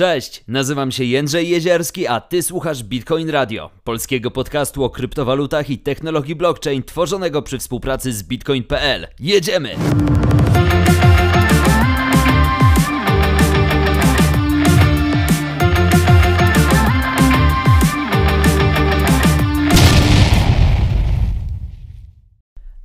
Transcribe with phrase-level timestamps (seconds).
[0.00, 5.78] Cześć, nazywam się Jędrzej Jezierski, a ty słuchasz Bitcoin Radio, polskiego podcastu o kryptowalutach i
[5.78, 9.06] technologii blockchain tworzonego przy współpracy z bitcoin.pl.
[9.18, 9.76] Jedziemy!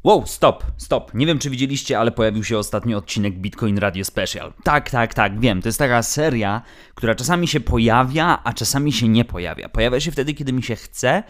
[0.05, 1.13] Wow, stop, stop.
[1.13, 4.53] Nie wiem, czy widzieliście, ale pojawił się ostatni odcinek Bitcoin Radio Special.
[4.63, 5.61] Tak, tak, tak, wiem.
[5.61, 6.61] To jest taka seria,
[6.95, 9.69] która czasami się pojawia, a czasami się nie pojawia.
[9.69, 11.23] Pojawia się wtedy, kiedy mi się chce,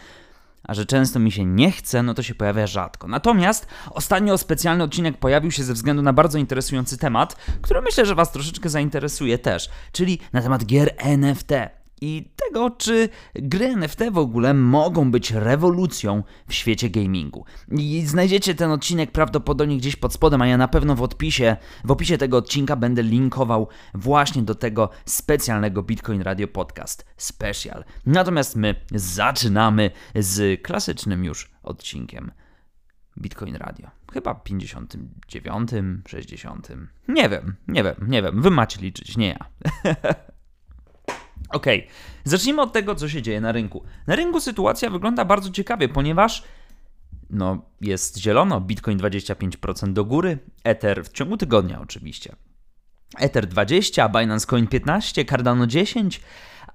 [0.63, 3.07] a że często mi się nie chce, no to się pojawia rzadko.
[3.07, 8.15] Natomiast ostatnio specjalny odcinek pojawił się ze względu na bardzo interesujący temat, który myślę, że
[8.15, 11.51] Was troszeczkę zainteresuje też, czyli na temat gier NFT
[12.01, 17.45] i tego, czy gry NFT w ogóle mogą być rewolucją w świecie gamingu.
[17.71, 21.91] I znajdziecie ten odcinek prawdopodobnie gdzieś pod spodem, a ja na pewno w odpisie, w
[21.91, 27.83] opisie tego odcinka będę linkował właśnie do tego specjalnego Bitcoin Radio Podcast Special.
[28.05, 32.31] Natomiast my zaczynamy z klasycznym już odcinkiem.
[33.17, 33.89] Bitcoin Radio.
[34.13, 35.69] Chyba 59,
[36.07, 36.67] 60.
[37.07, 38.41] Nie wiem, nie wiem, nie wiem.
[38.41, 39.45] Wy macie liczyć, nie ja.
[41.49, 41.65] Ok,
[42.23, 43.83] zacznijmy od tego, co się dzieje na rynku.
[44.07, 46.43] Na rynku sytuacja wygląda bardzo ciekawie, ponieważ
[47.29, 52.35] no, jest zielono, Bitcoin 25% do góry, Ether w ciągu tygodnia oczywiście.
[53.17, 56.21] Ether 20, Binance Coin 15, Cardano 10,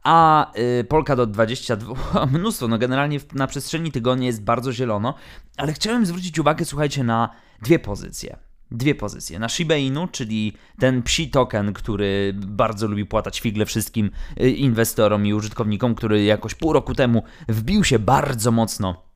[0.02, 0.46] a
[0.80, 5.14] y, Polkadot 22, mnóstwo, no generalnie na przestrzeni tygodnia jest bardzo zielono,
[5.56, 7.30] ale chciałem zwrócić uwagę, słuchajcie, na
[7.62, 9.38] dwie pozycje dwie pozycje.
[9.38, 15.26] Na Shiba Inu, czyli ten psi token, który bardzo lubi płatać figle wszystkim y, inwestorom
[15.26, 19.09] i użytkownikom, który jakoś pół roku temu wbił się bardzo mocno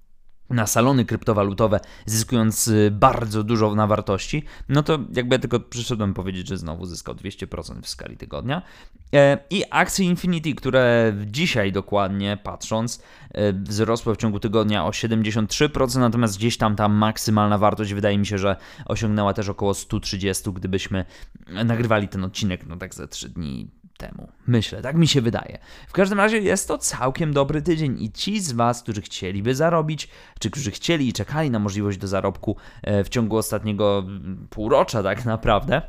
[0.50, 6.14] na salony kryptowalutowe, zyskując y, bardzo dużo na wartości, no to jakby ja tylko przyszedłem
[6.14, 8.62] powiedzieć, że znowu zyskał 200% w skali tygodnia.
[9.14, 16.00] E, I akcje Infinity, które dzisiaj dokładnie patrząc, e, wzrosły w ciągu tygodnia o 73%,
[16.00, 18.56] natomiast gdzieś tam ta maksymalna wartość wydaje mi się, że
[18.86, 21.04] osiągnęła też około 130, gdybyśmy
[21.64, 24.28] nagrywali ten odcinek, no tak za 3 dni temu.
[24.46, 25.58] Myślę, tak mi się wydaje.
[25.88, 30.08] W każdym razie jest to całkiem dobry tydzień i ci z Was, którzy chcieliby zarobić,
[30.38, 35.02] czy którzy chcieli i czekali na możliwość do zarobku e, w ciągu ostatniego mm, półrocza,
[35.02, 35.83] tak naprawdę,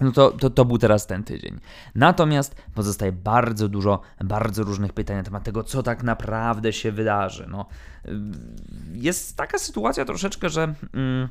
[0.00, 1.60] no to, to, to był teraz ten tydzień.
[1.94, 7.46] Natomiast pozostaje bardzo dużo, bardzo różnych pytań na temat tego, co tak naprawdę się wydarzy.
[7.50, 7.66] No,
[8.06, 8.10] y,
[8.92, 10.74] jest taka sytuacja troszeczkę, że.
[10.94, 11.28] Mm,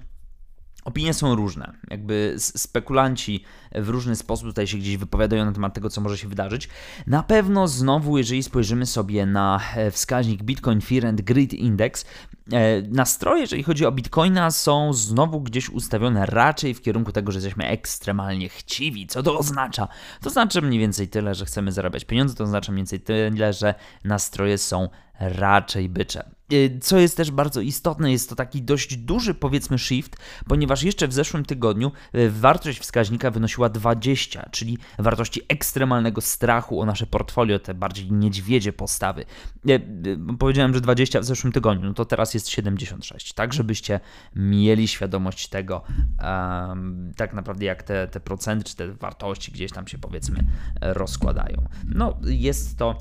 [0.86, 1.72] Opinie są różne.
[1.90, 3.44] Jakby spekulanci
[3.75, 6.69] w różny sposób tutaj się gdzieś wypowiadają na temat tego, co może się wydarzyć.
[7.08, 12.06] Na pewno znowu, jeżeli spojrzymy sobie na e, wskaźnik Bitcoin Fear and Greed Index,
[12.53, 17.38] e, nastroje, jeżeli chodzi o Bitcoina, są znowu gdzieś ustawione raczej w kierunku tego, że
[17.38, 19.08] jesteśmy ekstremalnie chciwi.
[19.08, 19.88] Co to oznacza?
[20.22, 23.75] To znaczy mniej więcej tyle, że chcemy zarabiać pieniądze, to oznacza mniej więcej tyle, że
[24.03, 26.31] nastroje są raczej bycze.
[26.51, 30.17] Y, co jest też bardzo istotne, jest to taki dość duży, powiedzmy, shift,
[30.47, 36.85] ponieważ jeszcze w zeszłym tygodniu y, wartość wskaźnika wynosiła 20, czyli wartości ekstremalnego strachu o
[36.85, 39.25] nasze portfolio, te bardziej niedźwiedzie postawy.
[39.69, 44.00] Y, powiedziałem, że 20 w zeszłym tygodniu, no to teraz jest 76, tak żebyście
[44.35, 45.83] mieli świadomość tego,
[46.23, 50.45] um, tak naprawdę jak te, te procenty czy te wartości gdzieś tam się powiedzmy
[50.81, 51.66] rozkładają.
[51.85, 52.97] No, jest to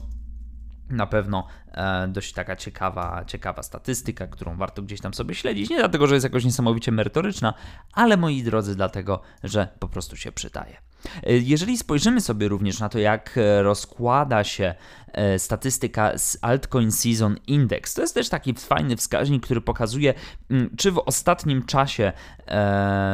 [0.91, 5.71] na pewno e, dość taka ciekawa, ciekawa statystyka, którą warto gdzieś tam sobie śledzić.
[5.71, 7.55] Nie dlatego, że jest jakoś niesamowicie merytoryczna,
[7.93, 10.77] ale moi drodzy, dlatego, że po prostu się przydaje.
[11.23, 14.75] E, jeżeli spojrzymy sobie również na to, jak e, rozkłada się
[15.39, 20.15] statystyka z Altcoin Season Index, to jest też taki fajny wskaźnik, który pokazuje,
[20.51, 22.13] mm, czy w ostatnim czasie,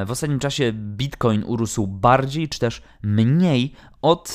[0.07, 3.75] w ostatnim czasie Bitcoin urósł bardziej, czy też mniej
[4.07, 4.35] od,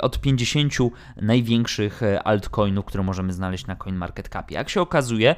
[0.00, 0.72] od 50
[1.16, 4.54] największych altcoinów, które możemy znaleźć na CoinMarketCapie.
[4.54, 5.36] Jak się okazuje,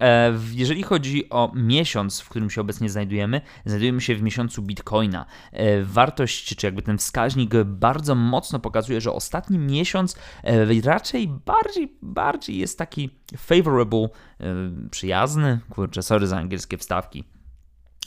[0.00, 5.26] E, jeżeli chodzi o miesiąc, w którym się obecnie znajdujemy, znajdujemy się w miesiącu Bitcoina.
[5.52, 11.96] E, wartość, czy jakby ten wskaźnik bardzo mocno pokazuje, że ostatni miesiąc e, raczej bardziej,
[12.02, 14.08] bardziej jest taki favorable,
[14.90, 17.24] przyjazny, kurczę, sorry za angielskie wstawki,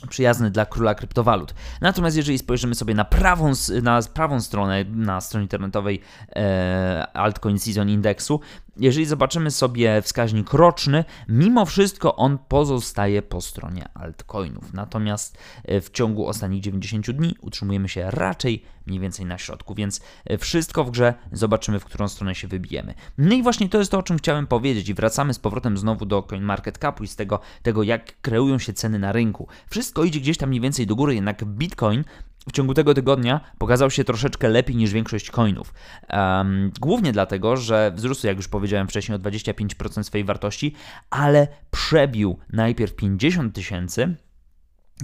[0.06, 1.54] przyjazny dla króla kryptowalut.
[1.80, 3.52] Natomiast jeżeli spojrzymy sobie na prawą,
[3.82, 6.00] na prawą stronę, na stronie internetowej
[6.36, 8.40] e, Altcoin Season Indexu,
[8.76, 14.72] jeżeli zobaczymy sobie wskaźnik roczny, mimo wszystko on pozostaje po stronie altcoinów.
[14.72, 20.00] Natomiast e, w ciągu ostatnich 90 dni utrzymujemy się raczej mniej więcej na środku, więc
[20.24, 22.94] e, wszystko w grze zobaczymy, w którą stronę się wybijemy.
[23.18, 26.06] No i właśnie to jest to, o czym chciałem powiedzieć i wracamy z powrotem znowu
[26.06, 29.48] do CoinMarketCapu i z tego, tego jak kreują się ceny na rynku.
[29.70, 32.04] Wszystko idzie gdzieś tam mniej więcej do góry, jednak Bitcoin
[32.48, 35.74] w ciągu tego tygodnia pokazał się troszeczkę lepiej niż większość coinów.
[36.10, 40.74] Um, głównie dlatego, że wzrósł, jak już powiedziałem wcześniej, o 25% swojej wartości,
[41.10, 44.16] ale przebił najpierw 50 tysięcy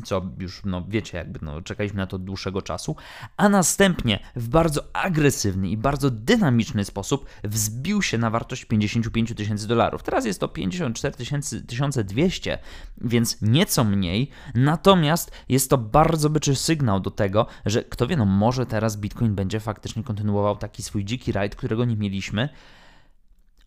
[0.05, 2.97] co już, no wiecie, jakby no, czekaliśmy na to od dłuższego czasu,
[3.37, 9.69] a następnie w bardzo agresywny i bardzo dynamiczny sposób wzbił się na wartość 55 tysięcy
[9.69, 10.03] dolarów.
[10.03, 12.59] Teraz jest to 54 200,
[13.01, 18.25] więc nieco mniej, natomiast jest to bardzo byczy sygnał do tego, że kto wie, no
[18.25, 22.49] może teraz Bitcoin będzie faktycznie kontynuował taki swój dziki rajd, którego nie mieliśmy.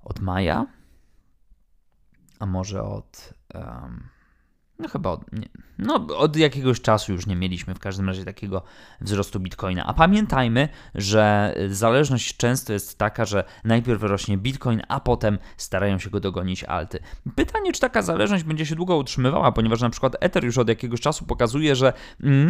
[0.03, 0.65] Od maja,
[2.39, 3.33] a może od...
[3.53, 4.16] Um
[4.79, 8.61] no chyba od, nie, no, od jakiegoś czasu już nie mieliśmy w każdym razie takiego
[9.01, 9.85] wzrostu bitcoina.
[9.85, 16.09] A pamiętajmy, że zależność często jest taka, że najpierw rośnie bitcoin, a potem starają się
[16.09, 16.99] go dogonić alty.
[17.35, 21.01] Pytanie, czy taka zależność będzie się długo utrzymywała, ponieważ na przykład Ether już od jakiegoś
[21.01, 21.93] czasu pokazuje, że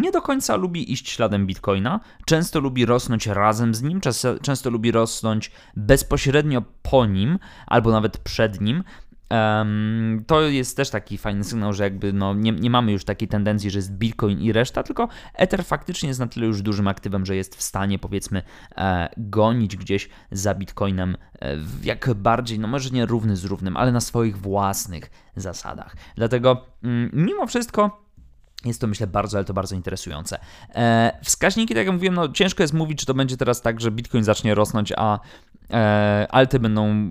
[0.01, 4.01] nie do końca lubi iść śladem bitcoina, często lubi rosnąć razem z nim,
[4.41, 8.83] często lubi rosnąć bezpośrednio po nim albo nawet przed nim.
[9.31, 13.27] Um, to jest też taki fajny sygnał, że jakby no, nie, nie mamy już takiej
[13.27, 17.25] tendencji, że jest Bitcoin i reszta, tylko Ether faktycznie jest na tyle już dużym aktywem,
[17.25, 18.41] że jest w stanie powiedzmy
[18.77, 23.91] e, gonić gdzieś za Bitcoinem e, jak bardziej, no może nie równy z równym, ale
[23.91, 25.95] na swoich własnych zasadach.
[26.15, 28.07] Dlatego mm, mimo wszystko
[28.65, 30.39] jest to myślę bardzo, ale to bardzo interesujące.
[30.75, 33.91] E, wskaźniki, tak jak mówiłem, no ciężko jest mówić, czy to będzie teraz tak, że
[33.91, 35.19] Bitcoin zacznie rosnąć, a
[35.71, 37.07] e, alty będą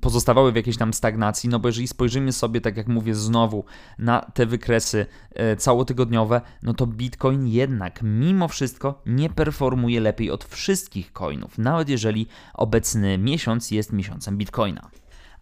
[0.00, 3.64] pozostawały w jakiejś tam stagnacji, no bo jeżeli spojrzymy sobie, tak jak mówię znowu,
[3.98, 10.44] na te wykresy e, całotygodniowe, no to Bitcoin jednak mimo wszystko nie performuje lepiej od
[10.44, 14.90] wszystkich coinów, nawet jeżeli obecny miesiąc jest miesiącem Bitcoina.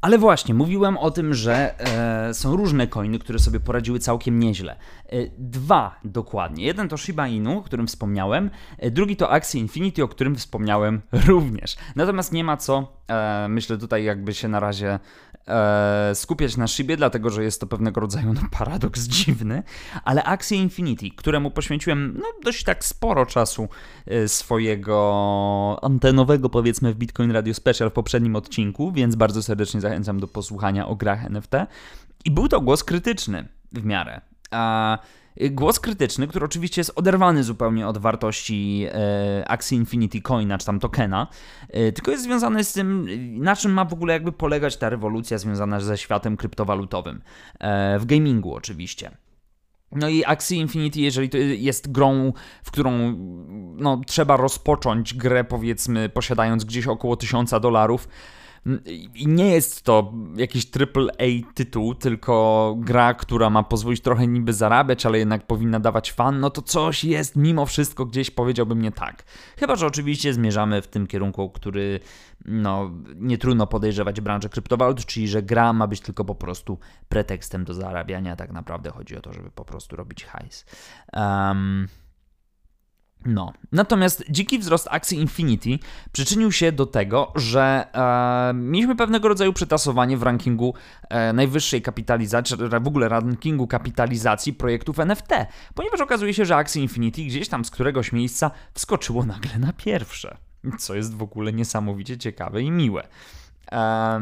[0.05, 1.81] Ale właśnie, mówiłem o tym, że
[2.29, 4.77] e, są różne coiny, które sobie poradziły całkiem nieźle.
[5.07, 6.65] E, dwa dokładnie.
[6.65, 11.03] Jeden to Shiba Inu, o którym wspomniałem, e, drugi to Axie Infinity, o którym wspomniałem
[11.27, 11.77] również.
[11.97, 14.99] Natomiast nie ma co, e, myślę tutaj jakby się na razie
[15.49, 19.63] e, skupiać na Shibie, dlatego że jest to pewnego rodzaju no, paradoks dziwny,
[20.05, 23.69] ale Axie Infinity, któremu poświęciłem no, dość tak sporo czasu
[24.07, 29.94] e, swojego antenowego powiedzmy w Bitcoin Radio Special w poprzednim odcinku, więc bardzo serdecznie zachęcam
[30.21, 31.53] do posłuchania o grach NFT.
[32.25, 34.21] I był to głos krytyczny w miarę.
[34.51, 34.99] A
[35.51, 40.81] głos krytyczny, który oczywiście jest oderwany zupełnie od wartości e, Axie Infinity Coina, czy tam
[40.81, 41.27] tokena,
[41.69, 43.09] e, tylko jest związany z tym,
[43.43, 47.23] na czym ma w ogóle jakby polegać ta rewolucja związana ze światem kryptowalutowym.
[47.61, 49.11] E, w gamingu oczywiście.
[49.93, 52.33] No i Axie Infinity, jeżeli to jest grą,
[52.63, 53.15] w którą
[53.77, 58.09] no, trzeba rozpocząć grę, powiedzmy, posiadając gdzieś około 1000 dolarów,
[59.15, 65.07] i nie jest to jakiś AAA tytuł, tylko gra, która ma pozwolić trochę niby zarabiać,
[65.07, 69.25] ale jednak powinna dawać fan, no to coś jest mimo wszystko gdzieś powiedziałbym nie tak.
[69.59, 72.01] Chyba, że oczywiście zmierzamy w tym kierunku, który
[72.45, 76.79] no, nie trudno podejrzewać branżę kryptowalut, czyli że gra ma być tylko po prostu
[77.09, 80.67] pretekstem do zarabiania, tak naprawdę chodzi o to, żeby po prostu robić hajs.
[81.13, 81.89] Um,
[83.27, 85.79] no, natomiast dziki wzrost akcji Infinity
[86.13, 90.75] przyczynił się do tego, że e, mieliśmy pewnego rodzaju przetasowanie w rankingu
[91.09, 95.31] e, najwyższej kapitalizacji, w ogóle rankingu kapitalizacji projektów NFT,
[95.75, 100.37] ponieważ okazuje się, że akcje Infinity gdzieś tam z któregoś miejsca wskoczyło nagle na pierwsze,
[100.79, 103.09] co jest w ogóle niesamowicie ciekawe i miłe.
[103.73, 104.19] E,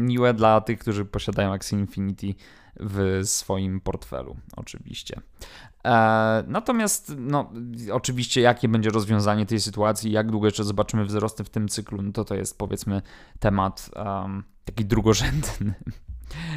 [0.00, 2.34] miłe dla tych, którzy posiadają akcje Infinity
[2.80, 5.20] w swoim portfelu, oczywiście.
[5.86, 7.52] E, natomiast, no,
[7.92, 12.12] oczywiście, jakie będzie rozwiązanie tej sytuacji, jak długo jeszcze zobaczymy wzrosty w tym cyklu, no
[12.12, 13.02] to to jest powiedzmy
[13.38, 15.74] temat um, taki drugorzędny.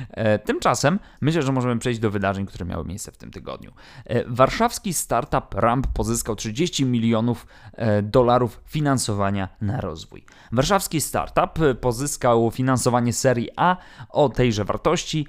[0.09, 3.71] E, tymczasem myślę, że możemy przejść do wydarzeń, które miały miejsce w tym tygodniu.
[4.05, 10.25] E, warszawski startup Ramp pozyskał 30 milionów e, dolarów finansowania na rozwój.
[10.51, 13.77] Warszawski startup pozyskał finansowanie serii A
[14.09, 15.27] o tejże wartości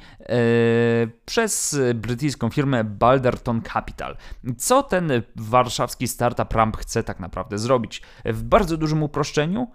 [1.27, 4.17] przez brytyjską firmę Balderton Capital.
[4.59, 8.03] Co ten warszawski startup Ramp chce tak naprawdę zrobić?
[8.25, 9.69] W bardzo dużym uproszczeniu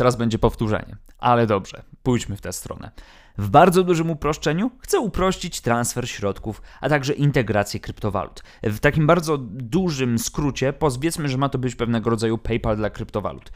[0.00, 2.90] Teraz będzie powtórzenie, ale dobrze, pójdźmy w tę stronę.
[3.38, 8.42] W bardzo dużym uproszczeniu chcę uprościć transfer środków, a także integrację kryptowalut.
[8.62, 13.52] W takim bardzo dużym skrócie pozwiedzmy, że ma to być pewnego rodzaju PayPal dla kryptowalut.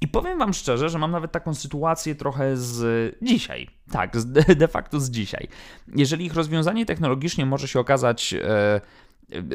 [0.00, 3.68] I powiem Wam szczerze, że mam nawet taką sytuację trochę z dzisiaj.
[3.90, 4.16] Tak,
[4.62, 5.48] de facto z dzisiaj.
[5.96, 8.34] Jeżeli ich rozwiązanie technologicznie może się okazać.
[8.34, 8.80] E,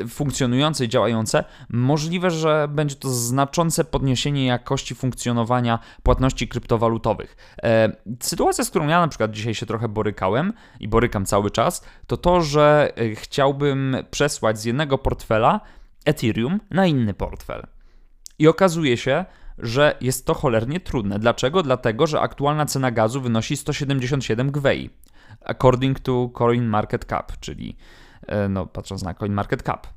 [0.09, 7.55] funkcjonujące i działające, możliwe, że będzie to znaczące podniesienie jakości funkcjonowania płatności kryptowalutowych.
[7.63, 11.85] E, sytuacja, z którą ja na przykład dzisiaj się trochę borykałem i borykam cały czas,
[12.07, 15.61] to to, że e, chciałbym przesłać z jednego portfela
[16.05, 17.67] Ethereum na inny portfel.
[18.39, 19.25] I okazuje się,
[19.57, 21.19] że jest to cholernie trudne.
[21.19, 21.63] Dlaczego?
[21.63, 24.89] Dlatego, że aktualna cena gazu wynosi 177 gwei,
[25.45, 28.02] according to CoinMarketCap, czyli e,
[28.49, 29.87] no, patrząc na CoinMarketCap.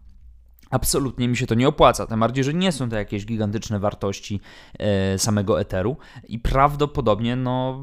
[0.70, 4.40] Absolutnie mi się to nie opłaca, tym bardziej, że nie są to jakieś gigantyczne wartości
[4.78, 5.96] e, samego Etheru
[6.28, 7.80] i prawdopodobnie no,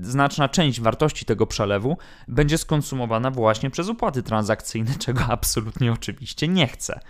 [0.00, 1.96] znaczna część wartości tego przelewu
[2.28, 7.00] będzie skonsumowana właśnie przez opłaty transakcyjne, czego absolutnie oczywiście nie chcę.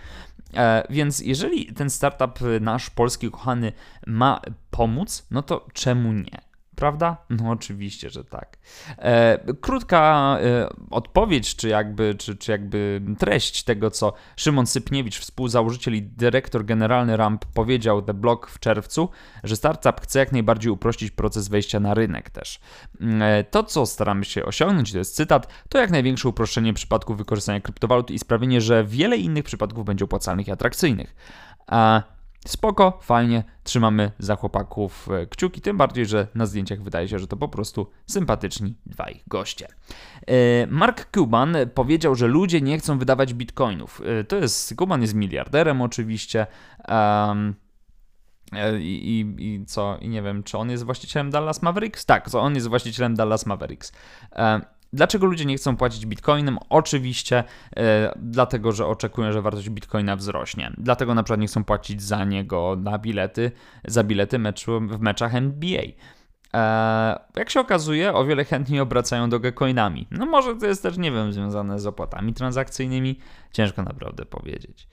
[0.53, 3.71] E, więc jeżeli ten startup nasz polski kochany
[4.07, 4.41] ma
[4.71, 6.46] pomóc, no to czemu nie?
[6.77, 7.17] Prawda?
[7.29, 8.57] No oczywiście, że tak.
[8.97, 15.95] E, krótka e, odpowiedź, czy jakby, czy, czy jakby treść tego, co Szymon Sypniewicz, współzałożyciel
[15.95, 19.09] i dyrektor generalny RAMP powiedział The Block w czerwcu,
[19.43, 22.59] że startup chce jak najbardziej uprościć proces wejścia na rynek też.
[23.21, 27.61] E, to, co staramy się osiągnąć, to jest cytat, to jak największe uproszczenie przypadków wykorzystania
[27.61, 31.15] kryptowalut i sprawienie, że wiele innych przypadków będzie opłacalnych i atrakcyjnych.
[31.67, 32.16] A
[32.47, 37.27] Spoko, fajnie, trzymamy za chłopaków e, kciuki, tym bardziej, że na zdjęciach wydaje się, że
[37.27, 39.67] to po prostu sympatyczni dwaj goście.
[40.27, 44.01] E, Mark Cuban powiedział, że ludzie nie chcą wydawać bitcoinów.
[44.19, 46.47] E, to jest, Cuban jest miliarderem oczywiście.
[46.87, 47.55] Um,
[48.79, 49.97] i, i, I, co?
[50.01, 52.05] I nie wiem, czy on jest właścicielem Dallas Mavericks?
[52.05, 53.91] Tak, on jest właścicielem Dallas Mavericks.
[54.93, 56.57] Dlaczego ludzie nie chcą płacić bitcoinem?
[56.69, 57.43] Oczywiście
[57.77, 60.71] e, dlatego, że oczekują, że wartość bitcoina wzrośnie.
[60.77, 63.51] Dlatego na przykład nie chcą płacić za niego na bilety,
[63.85, 65.81] za bilety meczu, w meczach NBA.
[66.57, 70.07] E, jak się okazuje, o wiele chętniej obracają dogecoinami.
[70.11, 73.19] No może to jest też, nie wiem, związane z opłatami transakcyjnymi.
[73.51, 74.87] Ciężko naprawdę powiedzieć.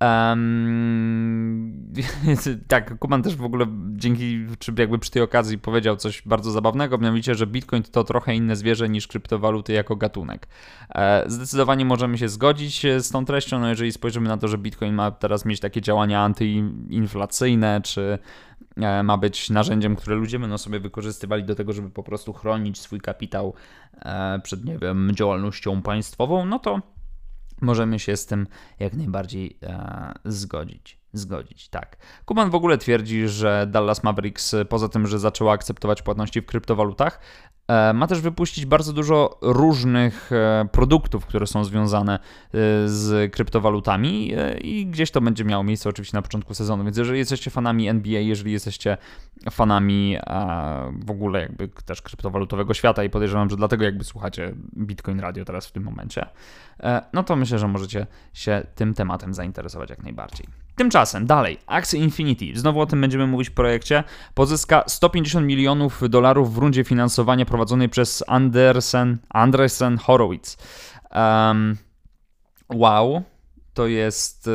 [0.00, 1.92] Um,
[2.68, 6.98] tak, Kuman też w ogóle dzięki, czy jakby przy tej okazji powiedział coś bardzo zabawnego,
[6.98, 10.48] mianowicie, że Bitcoin to trochę inne zwierzę niż kryptowaluty jako gatunek.
[10.94, 14.94] E, zdecydowanie możemy się zgodzić z tą treścią, no jeżeli spojrzymy na to, że Bitcoin
[14.94, 18.18] ma teraz mieć takie działania antyinflacyjne, czy
[18.55, 18.55] E,
[19.04, 23.00] ma być narzędziem, które ludzie będą sobie wykorzystywali do tego, żeby po prostu chronić swój
[23.00, 23.54] kapitał
[23.92, 26.82] e, przed, nie wiem, działalnością państwową, no to
[27.60, 28.46] możemy się z tym
[28.78, 30.98] jak najbardziej e, zgodzić.
[31.12, 31.96] Zgodzić, tak.
[32.24, 37.20] Kuban w ogóle twierdzi, że Dallas Mavericks, poza tym, że zaczęła akceptować płatności w kryptowalutach,
[37.20, 37.55] E,
[37.94, 42.18] ma też wypuścić bardzo dużo różnych e, produktów, które są związane e,
[42.86, 46.84] z kryptowalutami i gdzieś to będzie miało miejsce oczywiście na początku sezonu.
[46.84, 48.96] Więc jeżeli jesteście fanami NBA, jeżeli jesteście
[49.50, 50.16] fanami
[51.04, 55.66] w ogóle jakby też kryptowalutowego świata i podejrzewam, że dlatego jakby słuchacie Bitcoin Radio teraz
[55.66, 56.26] w tym momencie,
[57.12, 60.46] no to myślę, że możecie się tym tematem zainteresować jak najbardziej.
[60.76, 64.04] Tymczasem dalej, Axie Infinity, znowu o tym będziemy mówić w projekcie,
[64.34, 70.56] pozyska 150 milionów dolarów w rundzie finansowania prowadzonej przez Andersen, Andresen Horowitz.
[71.14, 71.76] Um,
[72.74, 73.22] wow,
[73.74, 74.50] to jest y,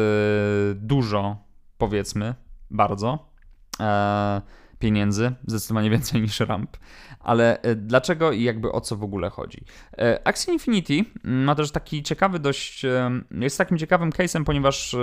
[0.76, 1.38] dużo,
[1.78, 2.36] powiedzmy,
[2.70, 3.32] bardzo.
[3.80, 4.42] E,
[4.80, 6.78] pieniędzy, zdecydowanie więcej niż ramp.
[7.24, 9.64] Ale e, dlaczego i jakby o co w ogóle chodzi?
[9.98, 14.96] E, Axie Infinity ma też taki ciekawy dość, e, jest takim ciekawym case'em, ponieważ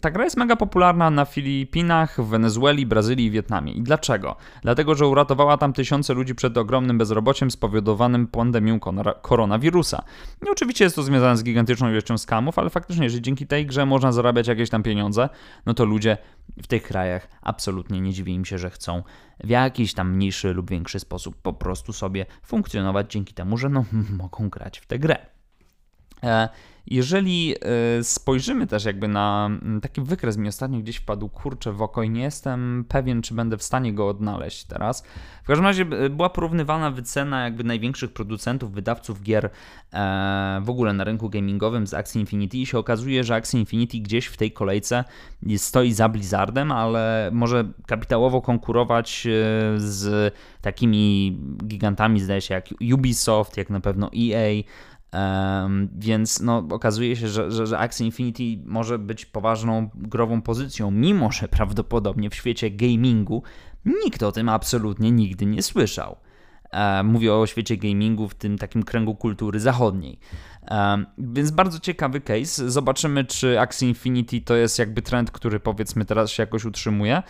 [0.00, 3.72] ta gra jest mega popularna na Filipinach, w Wenezueli, Brazylii i Wietnamie.
[3.72, 4.36] I dlaczego?
[4.62, 8.80] Dlatego, że uratowała tam tysiące ludzi przed ogromnym bezrobociem spowodowanym pandemią
[9.22, 10.02] koronawirusa.
[10.46, 13.86] I oczywiście jest to związane z gigantyczną ilością skamów, ale faktycznie, jeżeli dzięki tej grze
[13.86, 15.28] można zarabiać jakieś tam pieniądze,
[15.66, 16.16] no to ludzie
[16.62, 19.02] w tych krajach absolutnie nie dziwi im się, że chcą
[19.44, 23.84] w jakiś tam mniejszy lub większy sposób po prostu sobie funkcjonować dzięki temu, że no,
[24.18, 25.35] mogą grać w tę grę.
[26.22, 26.48] E,
[26.90, 27.54] jeżeli
[27.98, 32.02] e, spojrzymy też jakby na mm, taki wykres mi ostatnio gdzieś wpadł kurczę w oko
[32.02, 35.04] i nie jestem pewien, czy będę w stanie go odnaleźć teraz.
[35.42, 39.50] W każdym razie e, była porównywana wycena jakby największych producentów, wydawców gier
[40.62, 44.26] w ogóle na rynku gamingowym z Axie Infinity i się okazuje, że Axie Infinity gdzieś
[44.26, 45.04] w tej kolejce
[45.56, 49.26] stoi za Blizzardem, ale może kapitałowo konkurować
[49.76, 54.62] z takimi gigantami, zdaje się, jak Ubisoft, jak na pewno EA,
[55.12, 60.90] Um, więc no, okazuje się, że, że, że Axie Infinity może być poważną grową pozycją,
[60.90, 63.42] mimo że prawdopodobnie w świecie gamingu
[64.04, 66.16] nikt o tym absolutnie nigdy nie słyszał.
[66.72, 70.18] Um, mówię o świecie gamingu w tym takim kręgu kultury zachodniej.
[70.70, 72.70] Um, więc bardzo ciekawy case.
[72.70, 77.22] Zobaczymy, czy Axie Infinity to jest jakby trend, który powiedzmy teraz się jakoś utrzymuje,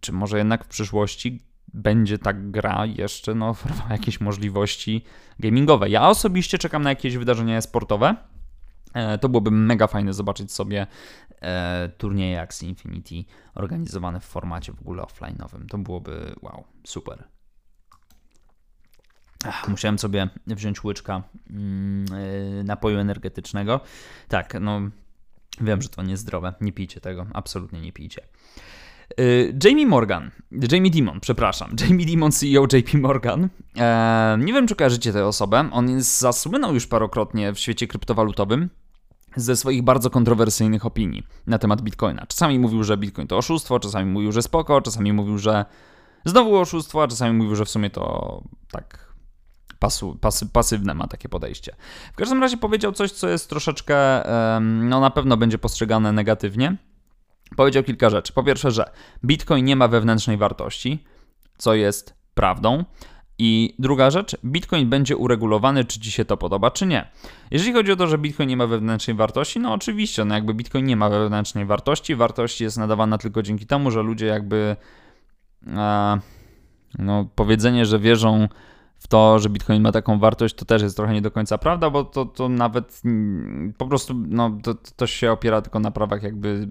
[0.00, 1.42] czy może jednak w przyszłości
[1.74, 5.04] będzie ta gra jeszcze no, oferowała jakieś możliwości
[5.38, 5.88] gamingowe.
[5.88, 8.16] Ja osobiście czekam na jakieś wydarzenia sportowe.
[8.94, 10.86] E, to byłoby mega fajne zobaczyć sobie
[11.40, 15.66] e, turnieje Axie Infinity organizowane w formacie w ogóle offline'owym.
[15.68, 17.24] To byłoby wow, super.
[19.46, 23.80] Ach, musiałem sobie wziąć łyczka e, napoju energetycznego.
[24.28, 24.80] Tak, no
[25.60, 26.54] Wiem, że to niezdrowe.
[26.60, 27.26] Nie pijcie tego.
[27.32, 28.22] Absolutnie nie pijcie.
[29.20, 30.30] Y, Jamie Morgan,
[30.72, 33.48] Jamie Dimon, przepraszam, Jamie Dimon, CEO JP Morgan.
[33.76, 35.68] E, nie wiem, czy kojarzycie tę osobę.
[35.72, 38.70] On jest zasłynął już parokrotnie w świecie kryptowalutowym
[39.36, 42.26] ze swoich bardzo kontrowersyjnych opinii na temat Bitcoina.
[42.26, 45.64] Czasami mówił, że Bitcoin to oszustwo, czasami mówił, że spoko, czasami mówił, że
[46.24, 49.14] znowu oszustwo, a czasami mówił, że w sumie to tak
[49.78, 51.76] pasu, pasy, pasywne ma takie podejście.
[52.12, 53.96] W każdym razie powiedział coś, co jest troszeczkę,
[54.60, 56.76] no na pewno będzie postrzegane negatywnie.
[57.56, 58.32] Powiedział kilka rzeczy.
[58.32, 58.90] Po pierwsze, że
[59.24, 61.04] Bitcoin nie ma wewnętrznej wartości,
[61.58, 62.84] co jest prawdą.
[63.38, 67.10] I druga rzecz, Bitcoin będzie uregulowany, czy ci się to podoba, czy nie.
[67.50, 70.86] Jeżeli chodzi o to, że Bitcoin nie ma wewnętrznej wartości, no oczywiście, no jakby Bitcoin
[70.86, 74.76] nie ma wewnętrznej wartości, wartość jest nadawana tylko dzięki temu, że ludzie jakby
[75.66, 76.18] e,
[76.98, 78.48] no powiedzenie, że wierzą
[79.04, 81.90] w to, że Bitcoin ma taką wartość, to też jest trochę nie do końca prawda,
[81.90, 83.02] bo to, to nawet
[83.78, 86.68] po prostu no, to, to się opiera tylko na prawach jakby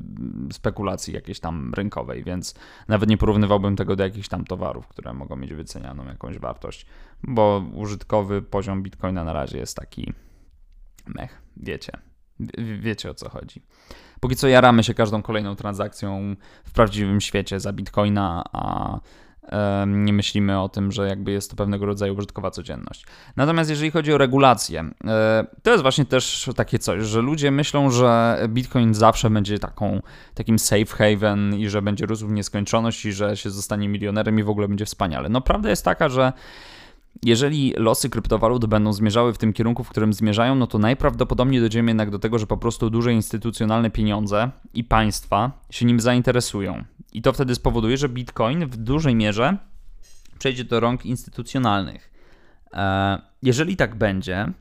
[0.54, 2.56] spekulacji jakiejś tam rynkowej, więc
[2.88, 6.86] nawet nie porównywałbym tego do jakichś tam towarów, które mogą mieć wycenianą jakąś wartość,
[7.24, 10.14] bo użytkowy poziom Bitcoina na razie jest taki
[11.08, 11.92] mech, wiecie.
[12.80, 13.62] Wiecie o co chodzi.
[14.20, 16.36] Póki co jaramy się każdą kolejną transakcją
[16.66, 19.00] w prawdziwym świecie za Bitcoina, a
[19.88, 23.06] nie myślimy o tym, że jakby jest to pewnego rodzaju użytkowa codzienność.
[23.36, 27.90] Natomiast jeżeli chodzi o regulację, e, to jest właśnie też takie coś, że ludzie myślą,
[27.90, 30.02] że Bitcoin zawsze będzie taką,
[30.34, 34.44] takim safe haven i że będzie rósł w nieskończoność i że się zostanie milionerem i
[34.44, 35.30] w ogóle będzie wspaniale.
[35.30, 36.34] No prawda jest taka, że
[37.22, 41.92] jeżeli losy kryptowalut będą zmierzały w tym kierunku, w którym zmierzają, no to najprawdopodobniej dojdziemy
[41.92, 46.84] jednak do tego, że po prostu duże instytucjonalne pieniądze i państwa się nim zainteresują.
[47.14, 49.58] I to wtedy spowoduje, że Bitcoin w dużej mierze
[50.40, 52.12] przejdzie do rąk instytucjonalnych.
[52.74, 54.52] E, jeżeli tak będzie,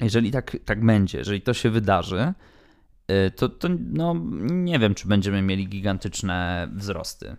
[0.00, 2.32] jeżeli tak, tak będzie, jeżeli to się wydarzy,
[3.08, 4.14] e, to, to no,
[4.50, 7.36] nie wiem, czy będziemy mieli gigantyczne wzrosty.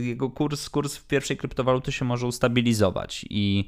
[0.00, 3.64] Jego kurs, kurs w pierwszej kryptowaluty się może ustabilizować i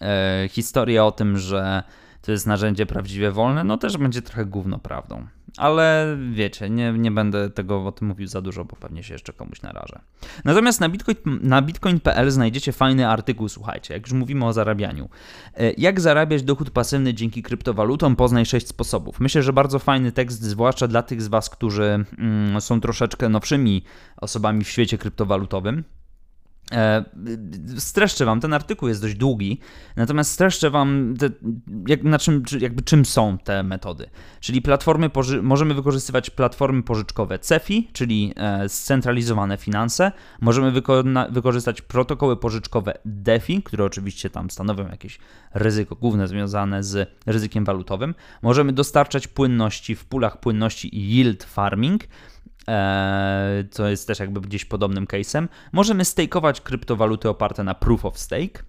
[0.00, 1.82] e, historia o tym, że
[2.22, 5.26] to jest narzędzie prawdziwie wolne, no też będzie trochę gówno prawdą.
[5.56, 9.32] Ale wiecie, nie, nie będę tego o tym mówił za dużo, bo pewnie się jeszcze
[9.32, 10.00] komuś narażę.
[10.44, 15.08] Natomiast na, Bitcoin, na bitcoin.pl znajdziecie fajny artykuł, słuchajcie, jak już mówimy o zarabianiu.
[15.54, 18.16] E, jak zarabiać dochód pasywny dzięki kryptowalutom?
[18.16, 19.20] Poznaj 6 sposobów.
[19.20, 23.82] Myślę, że bardzo fajny tekst, zwłaszcza dla tych z Was, którzy mm, są troszeczkę nowszymi
[24.16, 25.84] osobami w świecie kryptowalutowym.
[26.72, 27.04] E,
[27.78, 29.60] streszczę wam, ten artykuł jest dość długi,
[29.96, 31.30] natomiast streszczę wam, te,
[31.88, 34.10] jak, na czym, jakby czym są te metody.
[34.40, 35.10] Czyli platformy,
[35.42, 40.12] możemy wykorzystywać platformy pożyczkowe CEFI, czyli e, scentralizowane finanse.
[40.40, 40.82] Możemy
[41.30, 45.18] wykorzystać protokoły pożyczkowe DeFi, które oczywiście tam stanowią jakieś
[45.54, 48.14] ryzyko główne związane z ryzykiem walutowym.
[48.42, 52.02] Możemy dostarczać płynności w pulach płynności i yield farming
[53.70, 55.48] co jest też jakby gdzieś podobnym case'em.
[55.72, 58.62] Możemy stakeować kryptowaluty oparte na proof of stake,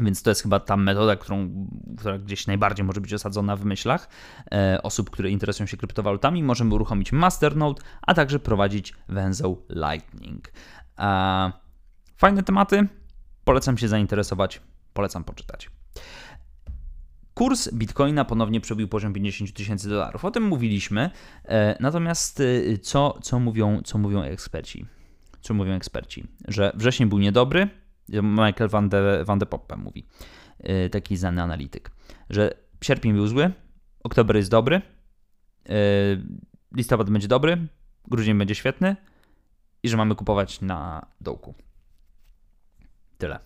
[0.00, 1.66] więc to jest chyba ta metoda, którą,
[1.98, 4.08] która gdzieś najbardziej może być osadzona w myślach
[4.52, 6.42] e, osób, które interesują się kryptowalutami.
[6.42, 10.52] Możemy uruchomić Masternode, a także prowadzić węzeł Lightning.
[10.98, 11.52] E,
[12.16, 12.88] fajne tematy,
[13.44, 14.60] polecam się zainteresować,
[14.92, 15.70] polecam poczytać.
[17.34, 20.24] Kurs bitcoina ponownie przebił poziom 50 tysięcy dolarów.
[20.24, 21.10] O tym mówiliśmy.
[21.44, 24.86] E, natomiast e, co, co, mówią, co mówią eksperci?
[25.40, 26.26] Co mówią eksperci?
[26.48, 27.68] Że wrzesień był niedobry.
[28.08, 30.06] Michael van de, van de Poppe mówi,
[30.58, 31.90] e, taki znany analityk,
[32.30, 33.52] że sierpień był zły,
[34.04, 34.82] oktober jest dobry,
[36.74, 37.66] listopad będzie dobry,
[38.08, 38.96] grudzień będzie świetny
[39.82, 41.54] i że mamy kupować na dołku.
[43.18, 43.38] Tyle.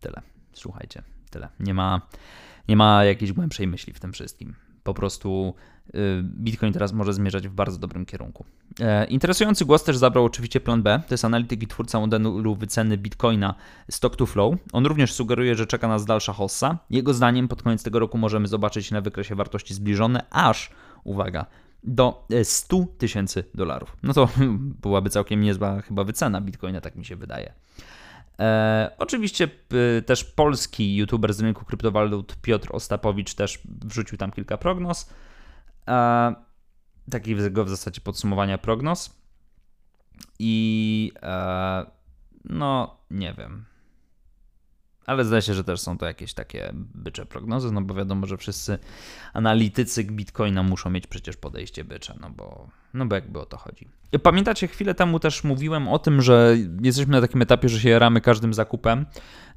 [0.00, 0.22] Tyle.
[0.52, 1.48] Słuchajcie tyle.
[1.60, 2.00] Nie ma,
[2.68, 4.54] nie ma jakiejś głębszej myśli w tym wszystkim.
[4.82, 5.54] Po prostu
[5.94, 8.44] y, Bitcoin teraz może zmierzać w bardzo dobrym kierunku.
[8.80, 11.02] E, interesujący głos też zabrał oczywiście Plan B.
[11.08, 13.54] To jest analityk i twórca modelu wyceny Bitcoina
[13.90, 14.54] Stock to Flow.
[14.72, 16.78] On również sugeruje, że czeka nas dalsza hossa.
[16.90, 20.70] Jego zdaniem pod koniec tego roku możemy zobaczyć na wykresie wartości zbliżone aż,
[21.04, 21.46] uwaga,
[21.84, 23.96] do 100 e, tysięcy dolarów.
[24.02, 24.28] No to
[24.82, 27.52] byłaby całkiem niezła chyba wycena Bitcoina, tak mi się wydaje.
[28.38, 29.48] E, oczywiście
[30.06, 35.10] też polski youtuber z rynku kryptowalut Piotr Ostapowicz też wrzucił tam kilka prognoz.
[35.88, 36.34] E,
[37.10, 39.24] takiego w zasadzie podsumowania prognoz.
[40.38, 41.86] I e,
[42.44, 43.64] no, nie wiem.
[45.06, 48.36] Ale zdaje się, że też są to jakieś takie bycze prognozy, no bo wiadomo, że
[48.36, 48.78] wszyscy
[49.32, 53.88] analitycy Bitcoina muszą mieć przecież podejście bycze, no bo, no bo jakby o to chodzi.
[54.22, 58.20] Pamiętacie, chwilę temu też mówiłem o tym, że jesteśmy na takim etapie, że się jaramy
[58.20, 59.06] każdym zakupem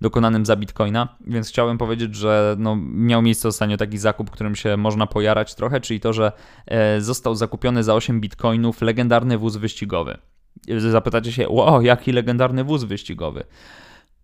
[0.01, 4.77] dokonanym za Bitcoina, więc chciałem powiedzieć, że no, miał miejsce ostatnio taki zakup, którym się
[4.77, 6.31] można pojarać trochę, czyli to, że
[6.65, 10.17] e, został zakupiony za 8 Bitcoinów legendarny wóz wyścigowy.
[10.91, 13.43] Zapytacie się, wow, jaki legendarny wóz wyścigowy?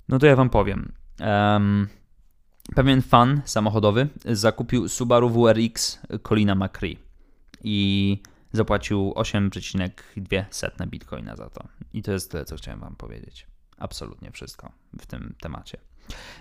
[0.10, 0.94] No to ja wam powiem.
[1.20, 1.88] Um,
[2.76, 6.98] pewien fan samochodowy zakupił Subaru WRX Colina McCree
[7.64, 8.22] i
[8.52, 11.68] zapłacił 8,2 bitcoina za to.
[11.94, 13.48] I to jest tyle, co chciałem wam powiedzieć.
[13.78, 15.78] Absolutnie wszystko w tym temacie.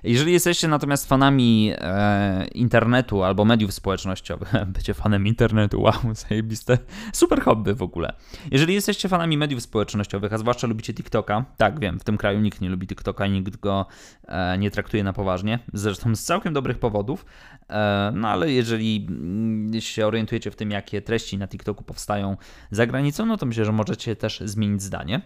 [0.02, 5.94] Jeżeli jesteście natomiast fanami e, internetu albo mediów społecznościowych, bycie fanem internetu, wow,
[6.28, 6.78] zajebiste,
[7.12, 8.12] super hobby w ogóle.
[8.50, 12.60] Jeżeli jesteście fanami mediów społecznościowych, a zwłaszcza lubicie TikToka, tak wiem, w tym kraju nikt
[12.60, 13.86] nie lubi TikToka, nikt go
[14.24, 17.24] e, nie traktuje na poważnie, zresztą z całkiem dobrych powodów,
[17.68, 22.36] e, no ale jeżeli mm, się orientujecie w tym, jakie treści na TikToku powstają
[22.70, 25.20] za granicą, no to myślę, że możecie też zmienić zdanie.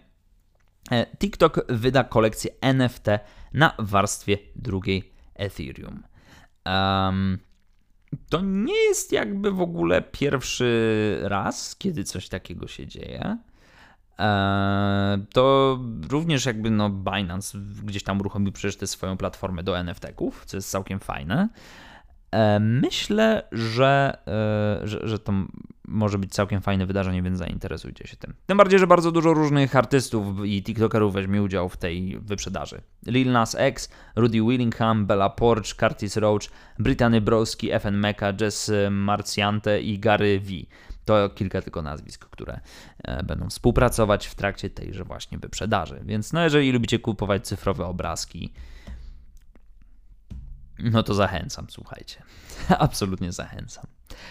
[0.91, 3.07] E, TikTok wyda kolekcję NFT
[3.53, 6.03] na warstwie drugiej Ethereum.
[6.67, 7.39] Um,
[8.29, 13.39] to nie jest jakby w ogóle pierwszy raz, kiedy coś takiego się dzieje.
[14.19, 15.79] E, to
[16.11, 20.71] również jakby no Binance gdzieś tam uruchomił przecież tę swoją platformę do NFT-ków, co jest
[20.71, 21.49] całkiem fajne.
[22.31, 24.19] E, myślę, że,
[24.83, 25.33] e, że, że to
[25.89, 28.35] może być całkiem fajne wydarzenie, więc zainteresujcie się tym.
[28.47, 32.83] Tym bardziej, że bardzo dużo różnych artystów i TikTokerów weźmie udział w tej wyprzedaży.
[33.07, 36.43] Lil Nas X, Rudy Willingham, Bella Porch, Curtis Roach,
[36.79, 40.53] Brittany Broski, FN Mecca, Jess Marciante i Gary V.
[41.05, 42.61] To kilka tylko nazwisk, które
[43.05, 46.01] e, będą współpracować w trakcie tejże właśnie wyprzedaży.
[46.05, 48.53] Więc no jeżeli lubicie kupować cyfrowe obrazki,
[50.79, 52.23] no to zachęcam, słuchajcie.
[52.79, 53.87] Absolutnie zachęcam.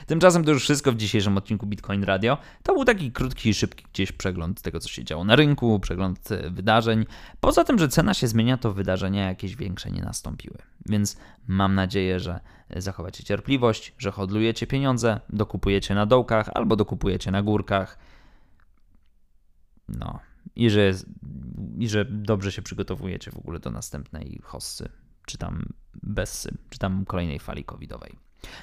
[0.08, 2.38] Tymczasem to już wszystko w dzisiejszym odcinku Bitcoin Radio.
[2.64, 6.50] To był taki krótki szybki gdzieś przegląd tego, co się działo na rynku, przegląd e,
[6.50, 7.06] wydarzeń.
[7.40, 10.58] Poza tym, że cena się zmienia, to wydarzenia jakieś większe nie nastąpiły.
[10.86, 12.40] Więc mam nadzieję, że
[12.76, 17.98] zachowacie cierpliwość, że hodlujecie pieniądze, dokupujecie na dołkach albo dokupujecie na górkach.
[19.90, 20.20] No,
[20.56, 20.92] i że,
[21.80, 24.90] i że dobrze się przygotowujecie w ogóle do następnej hossy
[25.26, 25.66] czy tam
[26.04, 28.16] bez, czy tam kolejnej fali covidowej.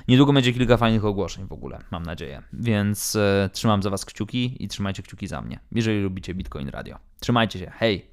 [0.08, 2.42] Niedługo będzie kilka fajnych ogłoszeń w ogóle, mam nadzieję.
[2.52, 6.98] Więc e, trzymam za Was kciuki i trzymajcie kciuki za mnie, jeżeli lubicie Bitcoin Radio.
[7.20, 8.12] Trzymajcie się, hej!